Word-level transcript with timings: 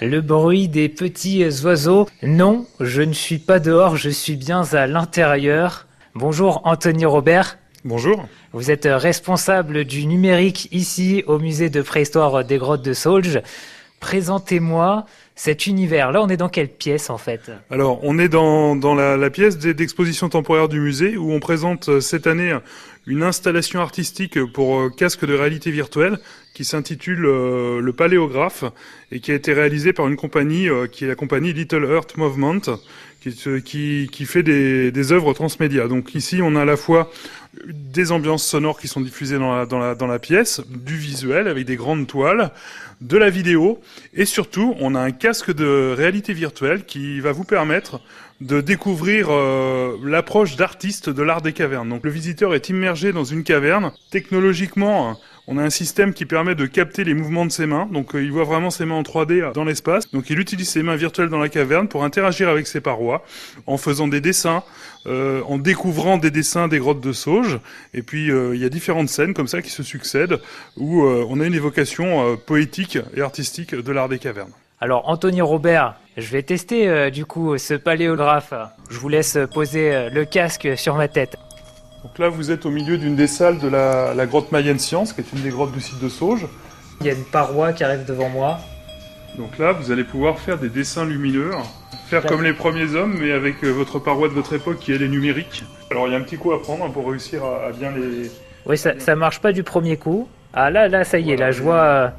le 0.00 0.20
bruit 0.20 0.68
des 0.68 0.88
petits 0.88 1.44
oiseaux. 1.64 2.08
Non, 2.22 2.66
je 2.80 3.02
ne 3.02 3.12
suis 3.12 3.38
pas 3.38 3.58
dehors, 3.58 3.96
je 3.96 4.10
suis 4.10 4.36
bien 4.36 4.62
à 4.72 4.86
l'intérieur. 4.86 5.86
Bonjour 6.14 6.60
Anthony 6.64 7.04
Robert. 7.04 7.58
Bonjour. 7.84 8.26
Vous 8.52 8.70
êtes 8.70 8.88
responsable 8.90 9.84
du 9.84 10.06
numérique 10.06 10.68
ici 10.72 11.22
au 11.26 11.38
musée 11.38 11.70
de 11.70 11.82
préhistoire 11.82 12.44
des 12.44 12.58
grottes 12.58 12.84
de 12.84 12.92
Saulges. 12.92 13.40
Présentez-moi 14.00 15.06
cet 15.34 15.66
univers. 15.66 16.12
Là, 16.12 16.22
on 16.22 16.28
est 16.28 16.36
dans 16.36 16.48
quelle 16.48 16.68
pièce 16.68 17.10
en 17.10 17.18
fait? 17.18 17.50
Alors, 17.70 18.00
on 18.02 18.18
est 18.18 18.28
dans, 18.28 18.74
la, 18.94 19.16
la, 19.16 19.30
pièce 19.30 19.58
d'exposition 19.58 20.28
temporaire 20.28 20.68
du 20.68 20.80
musée 20.80 21.16
où 21.16 21.32
on 21.32 21.40
présente 21.40 21.88
euh, 21.88 22.00
cette 22.00 22.26
année 22.26 22.56
une 23.06 23.22
installation 23.22 23.80
artistique 23.80 24.42
pour 24.52 24.80
euh, 24.80 24.90
casque 24.90 25.24
de 25.24 25.34
réalité 25.34 25.70
virtuelle 25.70 26.18
qui 26.56 26.64
s'intitule 26.64 27.26
euh, 27.26 27.82
Le 27.82 27.92
Paléographe 27.92 28.64
et 29.12 29.20
qui 29.20 29.30
a 29.30 29.34
été 29.34 29.52
réalisée 29.52 29.92
par 29.92 30.08
une 30.08 30.16
compagnie 30.16 30.68
qui 30.90 31.04
est 31.04 31.08
la 31.08 31.14
compagnie 31.14 31.52
Little 31.52 31.84
Earth 31.84 32.16
Movement 32.16 32.62
qui, 33.64 34.08
qui, 34.10 34.24
fait 34.24 34.42
des, 34.42 35.12
œuvres 35.12 35.32
transmédia. 35.32 35.88
Donc 35.88 36.14
ici, 36.14 36.40
on 36.42 36.56
a 36.56 36.62
à 36.62 36.64
la 36.64 36.76
fois 36.76 37.10
des 37.66 38.12
ambiances 38.12 38.44
sonores 38.44 38.78
qui 38.78 38.88
sont 38.88 39.00
diffusées 39.00 39.38
dans 39.38 39.56
la, 39.56 39.66
dans 39.66 39.78
la, 39.78 39.94
dans 39.94 40.06
la 40.06 40.18
pièce, 40.18 40.60
du 40.68 40.96
visuel 40.96 41.48
avec 41.48 41.64
des 41.64 41.76
grandes 41.76 42.06
toiles, 42.06 42.50
de 43.00 43.16
la 43.16 43.30
vidéo, 43.30 43.80
et 44.14 44.24
surtout, 44.24 44.74
on 44.80 44.94
a 44.94 45.00
un 45.00 45.10
casque 45.10 45.52
de 45.52 45.94
réalité 45.96 46.32
virtuelle 46.32 46.84
qui 46.84 47.20
va 47.20 47.32
vous 47.32 47.44
permettre 47.44 48.00
de 48.40 48.60
découvrir 48.60 49.28
euh, 49.30 49.96
l'approche 50.04 50.56
d'artiste 50.56 51.08
de 51.08 51.22
l'art 51.22 51.42
des 51.42 51.52
cavernes. 51.52 51.88
Donc 51.88 52.04
le 52.04 52.10
visiteur 52.10 52.54
est 52.54 52.68
immergé 52.68 53.12
dans 53.12 53.24
une 53.24 53.44
caverne. 53.44 53.92
Technologiquement, 54.10 55.18
on 55.46 55.58
a 55.58 55.62
un 55.62 55.70
système 55.70 56.12
qui 56.12 56.26
permet 56.26 56.54
de 56.54 56.66
capter 56.66 57.04
les 57.04 57.14
mouvements 57.14 57.46
de 57.46 57.52
ses 57.52 57.66
mains. 57.66 57.88
Donc 57.92 58.14
euh, 58.14 58.22
il 58.22 58.32
voit 58.32 58.44
vraiment 58.44 58.70
ses 58.70 58.84
mains 58.84 58.96
en 58.96 59.02
3D 59.02 59.52
dans 59.52 59.64
l'espace. 59.64 60.10
Donc 60.12 60.30
il 60.30 60.38
utilise 60.38 60.68
ses 60.68 60.82
mains 60.82 60.96
virtuelles 60.96 61.28
dans 61.28 61.38
la 61.38 61.48
caverne 61.48 61.88
pour 61.88 62.04
interagir 62.04 62.48
avec 62.48 62.66
ses 62.66 62.80
parois 62.80 63.24
en 63.66 63.76
faisant 63.76 64.08
des 64.08 64.20
dessins, 64.20 64.62
euh, 65.06 65.42
en 65.46 65.58
découvrant 65.58 66.18
des 66.18 66.30
dessins 66.30 66.68
des 66.68 66.78
grottes 66.78 67.00
de 67.00 67.12
Sauge. 67.12 67.58
Et 67.94 68.02
puis 68.02 68.28
il 68.28 68.60
y 68.60 68.64
a 68.64 68.68
différentes 68.68 69.08
scènes 69.08 69.34
comme 69.34 69.48
ça 69.48 69.62
qui 69.62 69.70
se 69.70 69.82
succèdent 69.82 70.40
où 70.76 71.02
on 71.02 71.40
a 71.40 71.46
une 71.46 71.54
évocation 71.54 72.36
poétique 72.36 72.98
et 73.14 73.20
artistique 73.20 73.74
de 73.74 73.92
l'art 73.92 74.08
des 74.08 74.18
cavernes. 74.18 74.52
Alors 74.78 75.08
Anthony 75.08 75.40
Robert, 75.40 75.94
je 76.18 76.30
vais 76.30 76.42
tester 76.42 76.86
euh, 76.86 77.08
du 77.08 77.24
coup 77.24 77.56
ce 77.56 77.72
paléographe. 77.72 78.52
Je 78.90 78.98
vous 78.98 79.08
laisse 79.08 79.38
poser 79.54 79.94
euh, 79.94 80.10
le 80.10 80.26
casque 80.26 80.76
sur 80.76 80.96
ma 80.96 81.08
tête. 81.08 81.38
Donc 82.06 82.20
là 82.20 82.28
vous 82.28 82.52
êtes 82.52 82.64
au 82.66 82.70
milieu 82.70 82.98
d'une 82.98 83.16
des 83.16 83.26
salles 83.26 83.58
de 83.58 83.66
la, 83.66 84.26
grotte 84.26 84.52
Mayenne 84.52 84.78
Science, 84.78 85.12
qui 85.12 85.22
est 85.22 85.32
une 85.32 85.42
des 85.42 85.50
grottes 85.50 85.72
du 85.72 85.80
site 85.80 86.00
de 86.00 86.08
Sauge. 86.08 86.46
Il 87.00 87.06
y 87.06 87.10
a 87.10 87.14
une 87.14 87.24
paroi 87.24 87.72
qui 87.72 87.82
arrive 87.82 88.04
devant 88.04 88.28
moi. 88.28 88.60
Donc 89.36 89.58
là 89.58 89.72
vous 89.72 89.90
allez 89.90 90.04
pouvoir 90.04 90.38
faire 90.38 90.56
des 90.56 90.68
dessins 90.68 91.04
lumineux, 91.04 91.50
faire 92.06 92.24
comme 92.24 92.44
les 92.44 92.52
premiers 92.52 92.94
hommes, 92.94 93.16
mais 93.20 93.32
avec 93.32 93.64
euh, 93.64 93.70
votre 93.70 93.98
paroi 93.98 94.28
de 94.28 94.34
votre 94.34 94.52
époque 94.52 94.78
qui 94.78 94.92
est 94.92 94.98
les 94.98 95.08
numériques. 95.08 95.64
Alors 95.90 96.06
il 96.06 96.12
y 96.12 96.14
a 96.14 96.18
un 96.18 96.22
petit 96.22 96.36
coup 96.36 96.52
à 96.52 96.62
prendre 96.62 96.88
pour 96.92 97.10
réussir 97.10 97.42
à, 97.44 97.72
bien 97.72 97.90
les... 97.90 98.30
Oui 98.66 98.78
ça, 98.78 98.92
ça 99.00 99.16
marche 99.16 99.40
pas 99.40 99.50
du 99.50 99.64
premier 99.64 99.96
coup. 99.96 100.28
Ah 100.54 100.70
là, 100.70 100.86
là, 100.86 101.02
ça 101.02 101.18
y 101.18 101.32
est, 101.32 101.36
là, 101.36 101.50
je 101.50 101.60
vois, 101.60 102.12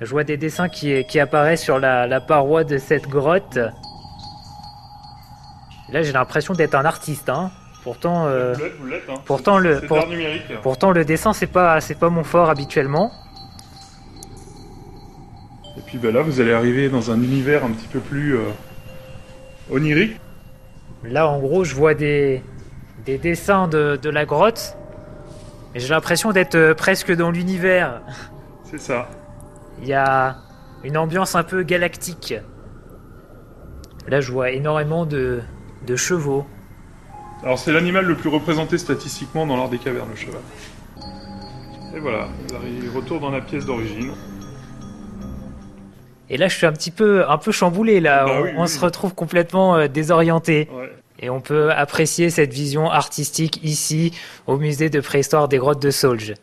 je 0.00 0.08
vois 0.08 0.22
des 0.22 0.36
dessins 0.36 0.68
qui, 0.68 1.04
qui 1.06 1.18
apparaissent 1.18 1.64
sur 1.64 1.80
la, 1.80 2.20
paroi 2.20 2.62
de 2.62 2.78
cette 2.78 3.08
grotte. 3.08 3.58
Là, 5.88 6.02
j'ai 6.02 6.12
l'impression 6.12 6.54
d'être 6.54 6.76
un 6.76 6.84
artiste. 6.84 7.28
Hein. 7.28 7.50
Pourtant, 7.82 8.26
euh, 8.26 8.54
hein. 8.54 8.58
le, 9.58 9.80
pourtant 10.62 10.90
le 10.90 11.04
dessin, 11.04 11.32
c'est 11.32 11.46
pas, 11.46 11.80
c'est 11.80 11.98
pas 11.98 12.10
mon 12.10 12.24
fort 12.24 12.50
habituellement. 12.50 13.10
Et 15.78 15.80
puis 15.86 15.98
ben 15.98 16.12
là, 16.12 16.22
vous 16.22 16.40
allez 16.40 16.52
arriver 16.52 16.90
dans 16.90 17.10
un 17.10 17.22
univers 17.22 17.64
un 17.64 17.70
petit 17.70 17.88
peu 17.88 18.00
plus 18.00 18.36
euh, 18.36 18.42
onirique. 19.70 20.20
Là, 21.04 21.26
en 21.28 21.38
gros, 21.38 21.64
je 21.64 21.74
vois 21.74 21.94
des, 21.94 22.42
des 23.06 23.16
dessins 23.16 23.66
de, 23.66 23.98
de 24.00 24.10
la 24.10 24.26
grotte. 24.26 24.76
Mais 25.72 25.80
j'ai 25.80 25.88
l'impression 25.88 26.32
d'être 26.32 26.56
euh, 26.56 26.74
presque 26.74 27.14
dans 27.14 27.30
l'univers. 27.30 28.02
C'est 28.64 28.80
ça. 28.80 29.08
Il 29.80 29.88
y 29.88 29.94
a 29.94 30.36
une 30.84 30.96
ambiance 30.96 31.34
un 31.34 31.44
peu 31.44 31.62
galactique. 31.62 32.34
Là, 34.08 34.20
je 34.20 34.32
vois 34.32 34.50
énormément 34.50 35.06
de, 35.06 35.40
chevaux. 35.96 36.46
Alors, 37.42 37.58
c'est 37.58 37.72
l'animal 37.72 38.04
le 38.04 38.14
plus 38.14 38.28
représenté 38.28 38.76
statistiquement 38.76 39.46
dans 39.46 39.56
l'art 39.56 39.68
des 39.68 39.78
cavernes, 39.78 40.10
le 40.10 40.16
cheval. 40.16 40.40
Et 41.94 41.98
voilà, 41.98 42.28
il 42.82 42.88
retourne 42.90 43.20
dans 43.20 43.30
la 43.30 43.40
pièce 43.40 43.64
d'origine. 43.64 44.12
Et 46.28 46.36
là, 46.36 46.46
je 46.48 46.56
suis 46.56 46.66
un 46.66 46.72
petit 46.72 46.92
peu, 46.92 47.28
un 47.28 47.38
peu 47.38 47.50
chamboulé. 47.50 48.00
Là, 48.00 48.24
bah 48.24 48.52
on, 48.56 48.66
se 48.66 48.78
retrouve 48.78 49.14
complètement 49.14 49.76
euh, 49.76 49.88
désorienté. 49.88 50.68
Et 51.18 51.28
on 51.28 51.40
peut 51.40 51.72
apprécier 51.72 52.30
cette 52.30 52.52
vision 52.52 52.90
artistique 52.90 53.60
ici, 53.62 54.12
au 54.46 54.56
musée 54.56 54.88
de 54.88 55.00
préhistoire 55.00 55.48
des 55.48 55.58
grottes 55.58 55.82
de 55.82 55.90
Saulges. 55.90 56.34